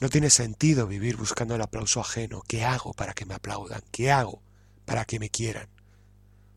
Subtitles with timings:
[0.00, 2.42] No tiene sentido vivir buscando el aplauso ajeno.
[2.48, 3.82] ¿Qué hago para que me aplaudan?
[3.92, 4.42] ¿Qué hago
[4.84, 5.68] para que me quieran?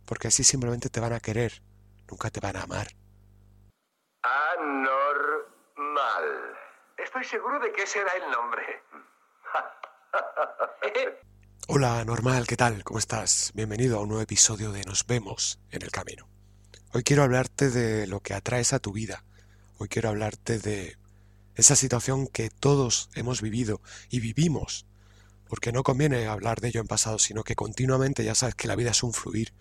[0.06, 1.62] Porque así simplemente te van a querer,
[2.10, 2.88] nunca te van a amar.
[4.24, 5.38] Anormal.
[6.98, 8.64] Estoy seguro de que ese era el nombre.
[11.68, 12.84] Hola, normal, ¿qué tal?
[12.84, 13.52] ¿Cómo estás?
[13.54, 16.28] Bienvenido a un nuevo episodio de Nos vemos en el camino.
[16.94, 19.24] Hoy quiero hablarte de lo que atraes a tu vida.
[19.78, 20.98] Hoy quiero hablarte de
[21.58, 24.86] esa situación que todos hemos vivido y vivimos,
[25.50, 28.76] porque no conviene hablar de ello en pasado, sino que continuamente ya sabes que la
[28.76, 29.54] vida es un fluir,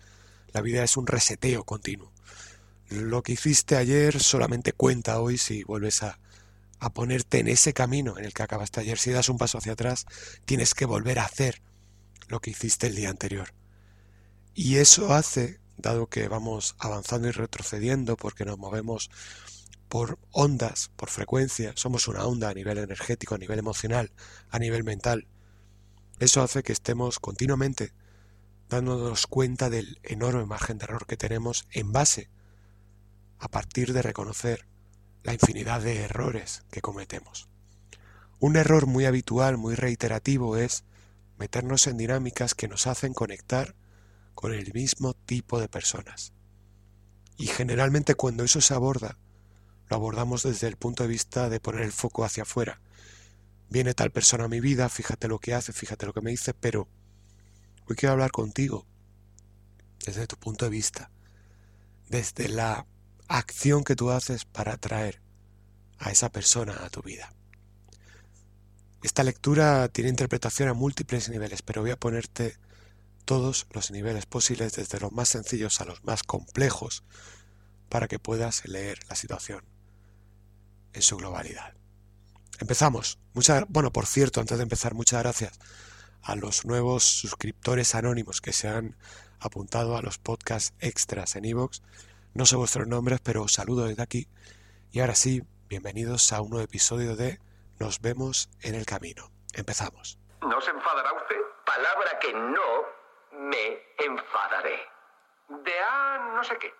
[0.53, 2.11] la vida es un reseteo continuo.
[2.89, 6.19] Lo que hiciste ayer solamente cuenta hoy si vuelves a,
[6.79, 8.97] a ponerte en ese camino en el que acabaste ayer.
[8.97, 10.05] Si das un paso hacia atrás,
[10.45, 11.61] tienes que volver a hacer
[12.27, 13.53] lo que hiciste el día anterior.
[14.53, 19.09] Y eso hace, dado que vamos avanzando y retrocediendo porque nos movemos
[19.89, 24.11] por ondas, por frecuencia, somos una onda a nivel energético, a nivel emocional,
[24.49, 25.27] a nivel mental.
[26.19, 27.93] Eso hace que estemos continuamente
[28.69, 32.29] dándonos cuenta del enorme margen de error que tenemos en base
[33.39, 34.67] a partir de reconocer
[35.23, 37.47] la infinidad de errores que cometemos.
[38.39, 40.83] Un error muy habitual, muy reiterativo es
[41.37, 43.75] meternos en dinámicas que nos hacen conectar
[44.35, 46.33] con el mismo tipo de personas.
[47.37, 49.17] Y generalmente cuando eso se aborda,
[49.89, 52.81] lo abordamos desde el punto de vista de poner el foco hacia afuera.
[53.69, 56.53] Viene tal persona a mi vida, fíjate lo que hace, fíjate lo que me dice,
[56.53, 56.87] pero
[57.87, 58.85] hoy quiero hablar contigo
[60.05, 61.11] desde tu punto de vista,
[62.09, 62.85] desde la
[63.27, 65.21] acción que tú haces para atraer
[65.99, 67.33] a esa persona a tu vida.
[69.03, 72.57] Esta lectura tiene interpretación a múltiples niveles, pero voy a ponerte
[73.25, 77.03] todos los niveles posibles, desde los más sencillos a los más complejos,
[77.89, 79.76] para que puedas leer la situación
[80.93, 81.73] en su globalidad.
[82.59, 83.19] Empezamos.
[83.33, 85.59] Muchas, bueno, por cierto, antes de empezar, muchas gracias
[86.23, 88.97] a los nuevos suscriptores anónimos que se han
[89.39, 91.81] apuntado a los podcasts extras en iVoox.
[92.33, 94.27] No sé vuestros nombres, pero os saludo desde aquí.
[94.91, 97.39] Y ahora sí, bienvenidos a un nuevo episodio de
[97.79, 99.31] Nos vemos en el camino.
[99.53, 100.19] Empezamos.
[100.41, 101.37] ¿No se enfadará usted?
[101.65, 102.83] Palabra que no
[103.31, 104.79] me enfadaré.
[105.63, 106.73] De A no sé qué.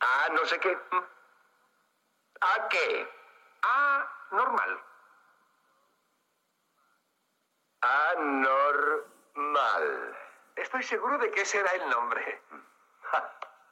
[0.00, 0.76] A no sé qué.
[2.40, 3.06] ¿A qué?
[3.62, 4.80] A normal.
[7.82, 9.04] Anormal.
[10.56, 12.42] Estoy seguro de que ese era el nombre.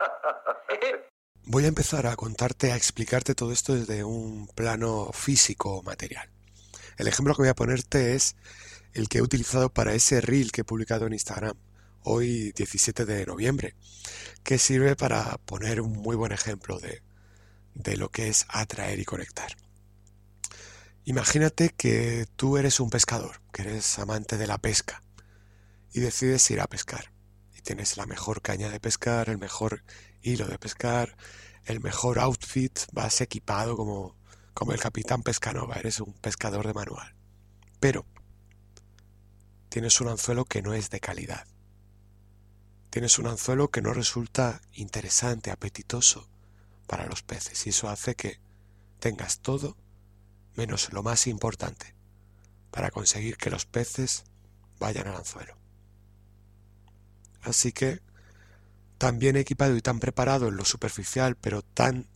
[1.44, 6.28] Voy a empezar a contarte, a explicarte todo esto desde un plano físico material.
[6.98, 8.36] El ejemplo que voy a ponerte es
[8.92, 11.56] el que he utilizado para ese reel que he publicado en Instagram,
[12.02, 13.74] hoy 17 de noviembre,
[14.44, 17.00] que sirve para poner un muy buen ejemplo de,
[17.78, 19.56] de lo que es atraer y conectar.
[21.04, 25.00] Imagínate que tú eres un pescador, que eres amante de la pesca,
[25.92, 27.12] y decides ir a pescar.
[27.56, 29.84] Y tienes la mejor caña de pescar, el mejor
[30.20, 31.16] hilo de pescar,
[31.64, 34.16] el mejor outfit, vas equipado como,
[34.52, 37.14] como el capitán Pescanova, eres un pescador de manual.
[37.80, 38.04] Pero
[39.68, 41.46] tienes un anzuelo que no es de calidad.
[42.90, 46.28] Tienes un anzuelo que no resulta interesante, apetitoso,
[46.88, 48.40] para los peces y eso hace que
[48.98, 49.76] tengas todo
[50.56, 51.94] menos lo más importante
[52.72, 54.24] para conseguir que los peces
[54.80, 55.56] vayan al anzuelo.
[57.42, 58.00] Así que,
[58.98, 62.08] tan bien equipado y tan preparado en lo superficial, pero tan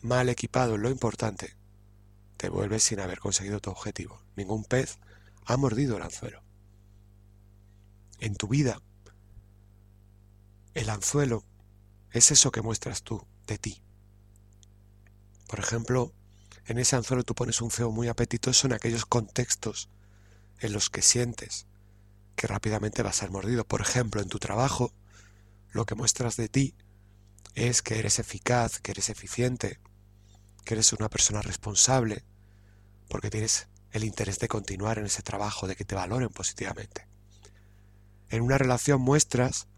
[0.00, 1.54] mal equipado en lo importante,
[2.38, 4.22] te vuelves sin haber conseguido tu objetivo.
[4.36, 4.98] Ningún pez
[5.44, 6.42] ha mordido el anzuelo.
[8.20, 8.80] En tu vida,
[10.72, 11.44] el anzuelo
[12.10, 13.83] es eso que muestras tú de ti.
[15.46, 16.12] Por ejemplo,
[16.66, 19.88] en ese anzuelo tú pones un cebo muy apetitoso en aquellos contextos
[20.60, 21.66] en los que sientes
[22.36, 23.64] que rápidamente vas a ser mordido.
[23.64, 24.92] Por ejemplo, en tu trabajo,
[25.70, 26.74] lo que muestras de ti
[27.54, 29.78] es que eres eficaz, que eres eficiente,
[30.64, 32.24] que eres una persona responsable,
[33.08, 37.06] porque tienes el interés de continuar en ese trabajo, de que te valoren positivamente.
[38.30, 39.68] En una relación muestras,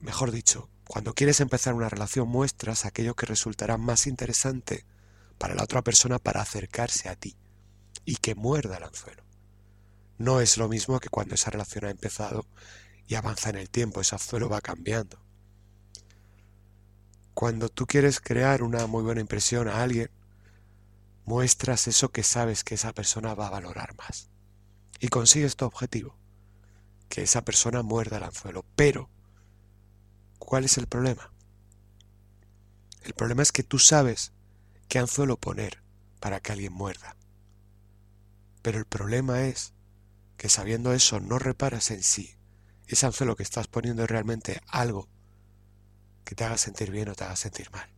[0.00, 4.84] mejor dicho, cuando quieres empezar una relación muestras aquello que resultará más interesante
[5.38, 7.36] para la otra persona para acercarse a ti
[8.04, 9.24] y que muerda el anzuelo.
[10.18, 12.46] No es lo mismo que cuando esa relación ha empezado
[13.06, 15.18] y avanza en el tiempo, ese anzuelo va cambiando.
[17.34, 20.10] Cuando tú quieres crear una muy buena impresión a alguien,
[21.24, 24.30] muestras eso que sabes que esa persona va a valorar más.
[25.00, 26.16] Y consigues tu objetivo,
[27.08, 28.64] que esa persona muerda el anzuelo.
[28.74, 29.10] Pero
[30.46, 31.32] ¿Cuál es el problema?
[33.02, 34.32] El problema es que tú sabes
[34.86, 35.82] qué anzuelo poner
[36.20, 37.16] para que alguien muerda.
[38.62, 39.74] Pero el problema es
[40.36, 42.36] que sabiendo eso no reparas en sí.
[42.86, 45.08] Ese anzuelo que estás poniendo es realmente algo
[46.24, 47.92] que te haga sentir bien o te haga sentir mal.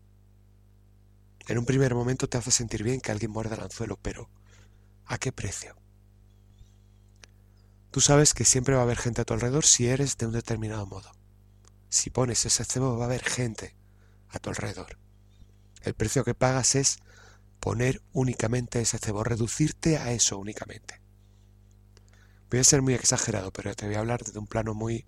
[1.49, 4.31] En un primer momento te hace sentir bien que alguien muerda el anzuelo, pero
[5.05, 5.77] ¿a qué precio?
[7.91, 10.33] Tú sabes que siempre va a haber gente a tu alrededor si eres de un
[10.33, 11.18] determinado modo.
[11.89, 13.75] Si pones ese cebo va a haber gente
[14.29, 14.99] a tu alrededor.
[15.83, 16.99] El precio que pagas es
[17.61, 21.01] poner únicamente ese cebo, reducirte a eso únicamente.
[22.51, 25.07] Voy a ser muy exagerado, pero te voy a hablar desde un plano muy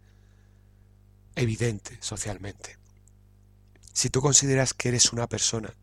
[1.35, 2.79] evidente socialmente.
[3.93, 5.75] Si tú consideras que eres una persona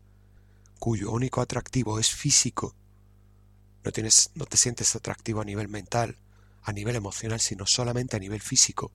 [0.78, 2.74] cuyo único atractivo es físico,
[3.84, 6.18] no, tienes, no te sientes atractivo a nivel mental,
[6.62, 8.92] a nivel emocional, sino solamente a nivel físico,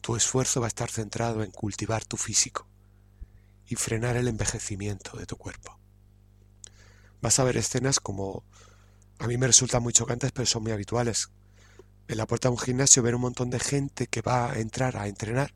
[0.00, 2.66] tu esfuerzo va a estar centrado en cultivar tu físico
[3.66, 5.78] y frenar el envejecimiento de tu cuerpo.
[7.20, 8.44] Vas a ver escenas como
[9.18, 11.30] a mí me resultan muy chocantes, pero son muy habituales.
[12.06, 14.96] En la puerta de un gimnasio ver un montón de gente que va a entrar
[14.96, 15.54] a entrenar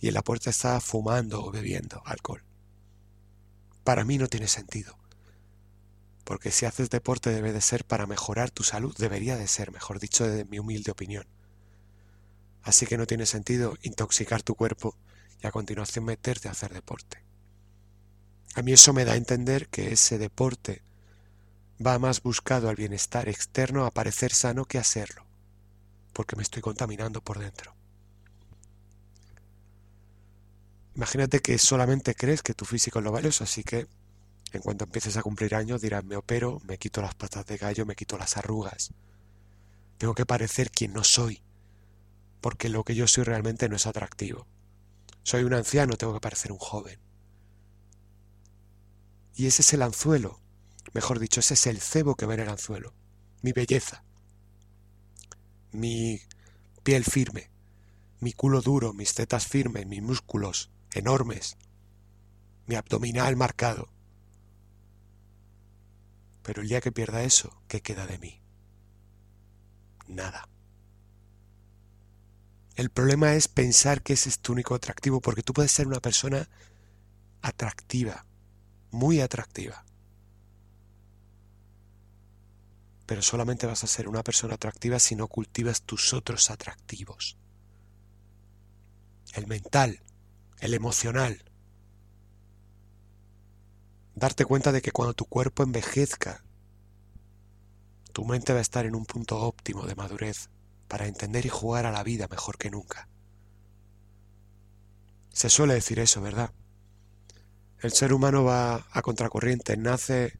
[0.00, 2.46] y en la puerta está fumando o bebiendo alcohol
[3.86, 4.98] para mí no tiene sentido.
[6.24, 10.00] Porque si haces deporte debe de ser para mejorar tu salud, debería de ser, mejor
[10.00, 11.28] dicho, de mi humilde opinión.
[12.66, 14.96] Así que no tiene sentido intoxicar tu cuerpo
[15.40, 17.22] y a continuación meterte a hacer deporte.
[18.56, 20.82] A mí eso me da a entender que ese deporte
[21.84, 25.24] va más buscado al bienestar externo a parecer sano que a serlo,
[26.12, 27.76] porque me estoy contaminando por dentro.
[30.96, 33.86] Imagínate que solamente crees que tu físico es lo valioso, así que
[34.50, 37.86] en cuanto empieces a cumplir años dirás me opero, me quito las patas de gallo,
[37.86, 38.92] me quito las arrugas.
[39.98, 41.42] Tengo que parecer quien no soy,
[42.46, 44.46] porque lo que yo soy realmente no es atractivo.
[45.24, 47.00] Soy un anciano, tengo que parecer un joven.
[49.34, 50.40] Y ese es el anzuelo,
[50.92, 52.94] mejor dicho, ese es el cebo que ve en el anzuelo,
[53.42, 54.04] mi belleza,
[55.72, 56.20] mi
[56.84, 57.50] piel firme,
[58.20, 61.56] mi culo duro, mis tetas firmes, mis músculos, enormes,
[62.66, 63.88] mi abdominal marcado.
[66.44, 68.40] Pero el día que pierda eso, ¿qué queda de mí?
[70.06, 70.48] Nada.
[72.76, 76.00] El problema es pensar que ese es tu único atractivo, porque tú puedes ser una
[76.00, 76.46] persona
[77.40, 78.26] atractiva,
[78.90, 79.82] muy atractiva.
[83.06, 87.38] Pero solamente vas a ser una persona atractiva si no cultivas tus otros atractivos.
[89.32, 90.02] El mental,
[90.58, 91.44] el emocional.
[94.14, 96.44] Darte cuenta de que cuando tu cuerpo envejezca,
[98.12, 100.50] tu mente va a estar en un punto óptimo de madurez
[100.88, 103.08] para entender y jugar a la vida mejor que nunca.
[105.32, 106.52] Se suele decir eso, ¿verdad?
[107.80, 110.38] El ser humano va a contracorriente, nace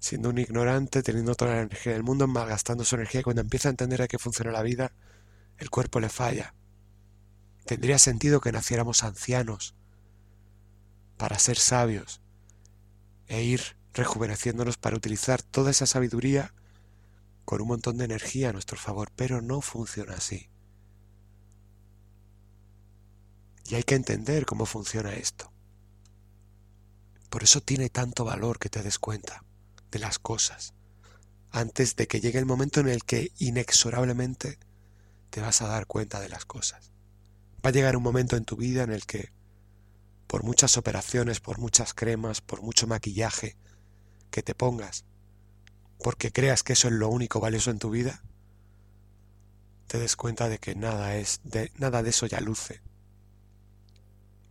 [0.00, 3.68] siendo un ignorante, teniendo toda la energía del mundo, malgastando su energía y cuando empieza
[3.68, 4.92] a entender de qué funciona la vida,
[5.58, 6.54] el cuerpo le falla
[7.68, 9.74] Tendría sentido que naciéramos ancianos
[11.18, 12.22] para ser sabios
[13.26, 16.54] e ir rejuveneciéndonos para utilizar toda esa sabiduría
[17.48, 20.50] con un montón de energía a nuestro favor, pero no funciona así.
[23.64, 25.50] Y hay que entender cómo funciona esto.
[27.30, 29.46] Por eso tiene tanto valor que te des cuenta
[29.90, 30.74] de las cosas,
[31.50, 34.58] antes de que llegue el momento en el que inexorablemente
[35.30, 36.92] te vas a dar cuenta de las cosas.
[37.64, 39.32] Va a llegar un momento en tu vida en el que,
[40.26, 43.56] por muchas operaciones, por muchas cremas, por mucho maquillaje
[44.30, 45.06] que te pongas,
[46.02, 48.22] porque creas que eso es lo único valioso en tu vida,
[49.86, 52.82] te des cuenta de que nada es, de nada de eso ya luce,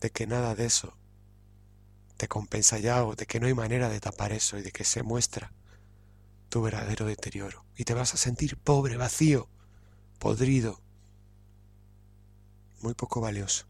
[0.02, 0.98] de que nada de eso
[2.18, 4.84] te compensa ya o de que no hay manera de tapar eso y de que
[4.84, 5.54] se muestra
[6.50, 9.48] tu verdadero deterioro y te vas a sentir pobre, vacío,
[10.20, 10.82] podrido,
[12.82, 13.68] muy poco valioso.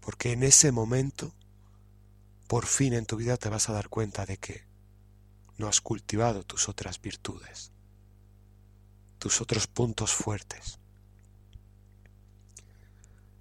[0.00, 1.34] Porque en ese momento,
[2.46, 4.69] por fin en tu vida te vas a dar cuenta de que
[5.60, 7.70] no has cultivado tus otras virtudes,
[9.18, 10.78] tus otros puntos fuertes.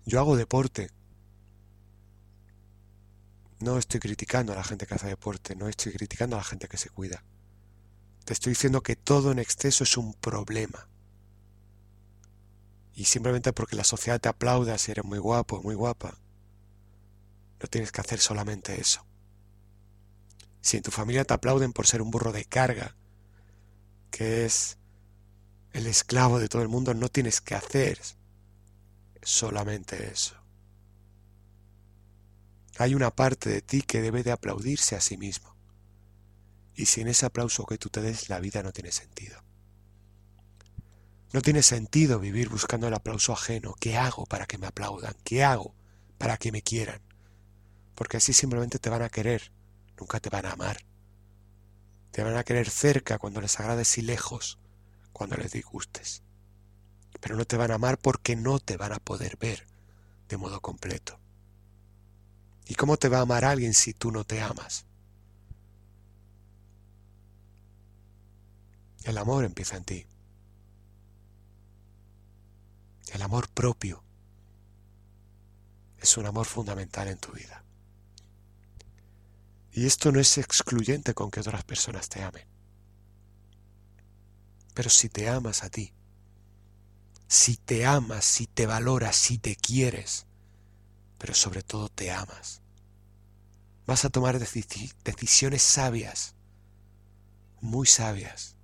[0.06, 0.92] Yo hago deporte.
[3.60, 6.68] No estoy criticando a la gente que hace deporte, no estoy criticando a la gente
[6.68, 7.24] que se cuida.
[8.26, 10.90] Te estoy diciendo que todo en exceso es un problema
[12.94, 16.18] y simplemente porque la sociedad te aplauda si eres muy guapo, muy guapa,
[17.62, 19.09] no tienes que hacer solamente eso.
[20.62, 22.96] Si en tu familia te aplauden por ser un burro de carga,
[24.12, 24.78] que es
[25.72, 28.00] el esclavo de todo el mundo, no tienes que hacer
[29.22, 30.36] solamente eso.
[32.78, 35.56] Hay una parte de ti que debe de aplaudirse a sí mismo.
[36.76, 39.44] Y sin ese aplauso que tú te des, la vida no tiene sentido.
[41.34, 43.76] No tiene sentido vivir buscando el aplauso ajeno.
[43.80, 45.14] ¿Qué hago para que me aplaudan?
[45.24, 45.76] ¿Qué hago
[46.18, 47.02] para que me quieran?
[47.96, 49.52] Porque así simplemente te van a querer,
[50.00, 50.86] nunca te van a amar.
[52.12, 54.60] Te van a querer cerca cuando les agrades y lejos
[55.12, 56.24] cuando les disgustes.
[57.20, 59.68] Pero no te van a amar porque no te van a poder ver
[60.28, 61.20] de modo completo.
[62.66, 64.86] ¿Y cómo te va a amar alguien si tú no te amas?
[69.04, 70.06] El amor empieza en ti.
[73.12, 74.04] El amor propio
[75.98, 77.64] es un amor fundamental en tu vida.
[79.80, 82.46] Y esto no es excluyente con que otras personas te amen.
[84.74, 85.94] Pero si te amas a ti,
[87.30, 90.26] si te amas, si te valoras, si te quieres,
[91.18, 92.62] pero sobre todo te amas,
[93.86, 96.36] vas a tomar decisiones sabias,
[97.62, 98.58] muy sabias,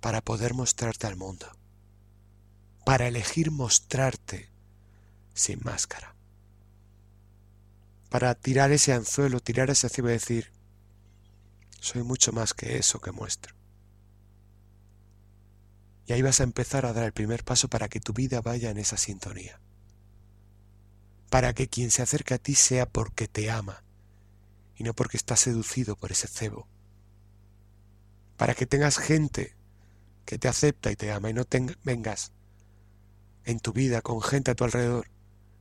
[0.00, 1.50] para poder mostrarte al mundo,
[2.84, 4.52] para elegir mostrarte
[5.34, 6.15] sin máscara,
[8.16, 10.50] para tirar ese anzuelo, tirar ese cebo y decir,
[11.80, 13.54] soy mucho más que eso que muestro.
[16.06, 18.70] Y ahí vas a empezar a dar el primer paso para que tu vida vaya
[18.70, 19.60] en esa sintonía.
[21.28, 23.84] Para que quien se acerque a ti sea porque te ama
[24.76, 26.66] y no porque está seducido por ese cebo.
[28.38, 29.54] Para que tengas gente
[30.24, 31.44] que te acepta y te ama y no
[31.84, 32.32] vengas
[33.44, 35.06] en tu vida con gente a tu alrededor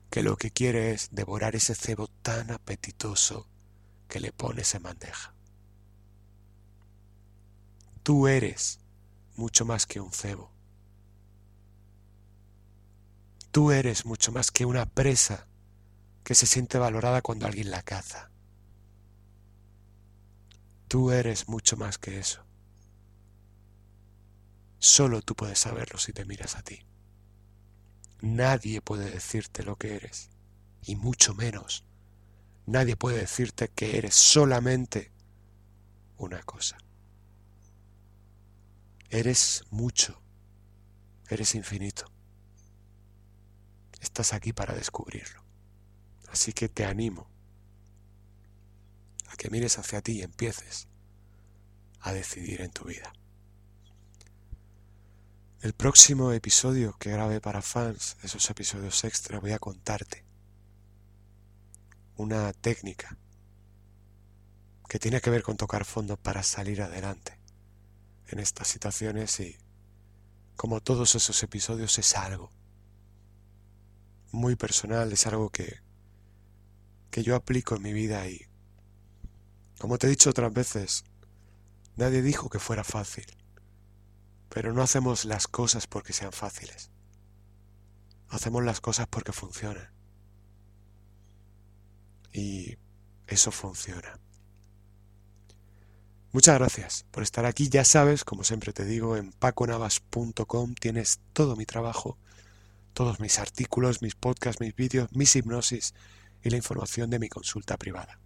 [0.09, 3.47] que lo que quiere es devorar ese cebo tan apetitoso
[4.07, 5.33] que le pones en bandeja.
[8.03, 8.79] Tú eres
[9.35, 10.51] mucho más que un cebo.
[13.51, 15.47] Tú eres mucho más que una presa
[16.23, 18.29] que se siente valorada cuando alguien la caza.
[20.87, 22.45] Tú eres mucho más que eso.
[24.79, 26.85] Solo tú puedes saberlo si te miras a ti.
[28.21, 30.29] Nadie puede decirte lo que eres,
[30.83, 31.85] y mucho menos
[32.65, 35.11] nadie puede decirte que eres solamente
[36.17, 36.77] una cosa.
[39.09, 40.21] Eres mucho,
[41.29, 42.11] eres infinito.
[44.01, 45.43] Estás aquí para descubrirlo.
[46.29, 47.29] Así que te animo
[49.27, 50.87] a que mires hacia ti y empieces
[52.01, 53.13] a decidir en tu vida.
[55.65, 60.23] El próximo episodio que grabe para fans, esos episodios extra, voy a contarte
[62.17, 63.17] una técnica
[64.87, 67.39] que tiene que ver con tocar fondo para salir adelante
[68.27, 69.57] en estas situaciones y
[70.55, 72.51] como todos esos episodios es algo
[74.31, 75.79] muy personal, es algo que,
[77.09, 78.39] que yo aplico en mi vida y
[79.79, 81.05] como te he dicho otras veces,
[81.95, 83.25] nadie dijo que fuera fácil,
[84.55, 86.89] pero no hacemos las cosas porque sean fáciles,
[88.29, 89.91] hacemos las cosas porque funcionan
[92.31, 92.77] y
[93.27, 94.17] eso funciona.
[96.31, 97.67] Muchas gracias por estar aquí.
[97.67, 102.17] Ya sabes, como siempre te digo, en paconavas.com tienes todo mi trabajo,
[102.93, 105.93] todos mis artículos, mis podcasts, mis vídeos, mis hipnosis
[106.43, 108.21] y la información de mi consulta privada.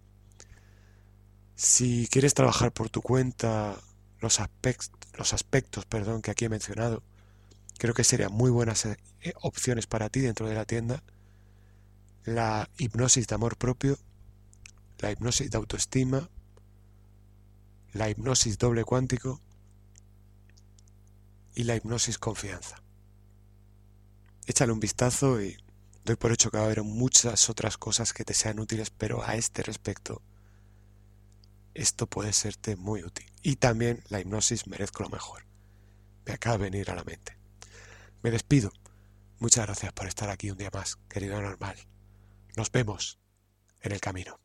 [1.56, 3.80] Si quieres trabajar por tu cuenta
[4.20, 7.02] los, aspectos, los aspectos perdón, que aquí he mencionado,
[7.78, 8.96] creo que serían muy buenas eh,
[9.42, 11.02] opciones para ti dentro de la tienda.
[12.24, 13.98] La hipnosis de amor propio,
[14.98, 16.28] la hipnosis de autoestima,
[17.92, 19.40] la hipnosis doble cuántico
[21.54, 22.82] y la hipnosis confianza.
[24.46, 25.56] Échale un vistazo y
[26.04, 29.24] doy por hecho que va a haber muchas otras cosas que te sean útiles, pero
[29.24, 30.22] a este respecto
[31.74, 33.30] esto puede serte muy útil.
[33.42, 35.42] Y también la hipnosis merezco lo mejor.
[36.26, 37.36] Me acaba de venir a la mente.
[38.22, 38.70] Me despido.
[39.38, 41.76] Muchas gracias por estar aquí un día más, querido normal.
[42.56, 43.18] Nos vemos
[43.80, 44.38] en el camino.